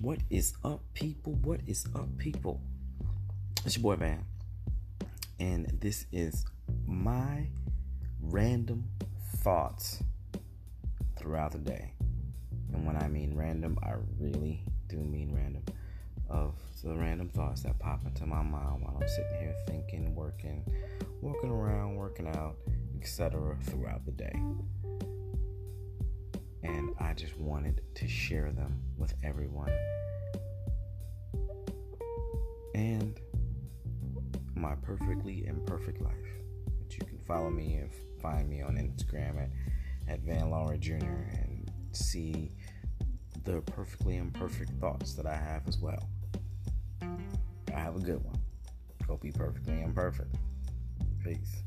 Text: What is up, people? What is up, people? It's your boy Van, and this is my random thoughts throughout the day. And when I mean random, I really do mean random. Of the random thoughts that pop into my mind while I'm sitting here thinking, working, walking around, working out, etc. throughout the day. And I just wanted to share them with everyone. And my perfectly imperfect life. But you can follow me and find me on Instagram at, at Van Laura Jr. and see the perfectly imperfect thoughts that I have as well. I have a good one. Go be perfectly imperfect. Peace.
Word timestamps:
What 0.00 0.20
is 0.30 0.54
up, 0.62 0.80
people? 0.94 1.32
What 1.42 1.58
is 1.66 1.84
up, 1.92 2.06
people? 2.18 2.60
It's 3.66 3.76
your 3.76 3.82
boy 3.82 3.96
Van, 3.96 4.24
and 5.40 5.66
this 5.80 6.06
is 6.12 6.46
my 6.86 7.48
random 8.22 8.84
thoughts 9.38 10.00
throughout 11.16 11.50
the 11.50 11.58
day. 11.58 11.94
And 12.72 12.86
when 12.86 12.96
I 12.96 13.08
mean 13.08 13.34
random, 13.34 13.76
I 13.82 13.94
really 14.20 14.62
do 14.86 14.98
mean 14.98 15.34
random. 15.34 15.64
Of 16.30 16.54
the 16.84 16.94
random 16.94 17.30
thoughts 17.30 17.64
that 17.64 17.76
pop 17.80 18.06
into 18.06 18.24
my 18.24 18.40
mind 18.40 18.82
while 18.82 18.96
I'm 19.02 19.08
sitting 19.08 19.40
here 19.40 19.56
thinking, 19.66 20.14
working, 20.14 20.64
walking 21.20 21.50
around, 21.50 21.96
working 21.96 22.28
out, 22.28 22.54
etc. 23.00 23.56
throughout 23.64 24.04
the 24.04 24.12
day. 24.12 24.40
And 26.68 26.94
I 27.00 27.14
just 27.14 27.36
wanted 27.38 27.80
to 27.96 28.06
share 28.06 28.52
them 28.52 28.80
with 28.96 29.14
everyone. 29.24 29.72
And 32.74 33.18
my 34.54 34.74
perfectly 34.76 35.46
imperfect 35.46 36.00
life. 36.00 36.14
But 36.78 36.96
you 36.96 37.06
can 37.06 37.18
follow 37.26 37.50
me 37.50 37.76
and 37.76 37.90
find 38.20 38.48
me 38.48 38.62
on 38.62 38.76
Instagram 38.76 39.42
at, 39.42 39.50
at 40.08 40.20
Van 40.20 40.50
Laura 40.50 40.76
Jr. 40.78 40.94
and 40.94 41.70
see 41.92 42.52
the 43.44 43.60
perfectly 43.62 44.16
imperfect 44.16 44.72
thoughts 44.80 45.14
that 45.14 45.26
I 45.26 45.36
have 45.36 45.66
as 45.66 45.78
well. 45.78 46.08
I 47.02 47.80
have 47.80 47.96
a 47.96 48.00
good 48.00 48.22
one. 48.24 48.38
Go 49.06 49.16
be 49.16 49.32
perfectly 49.32 49.80
imperfect. 49.80 50.34
Peace. 51.24 51.62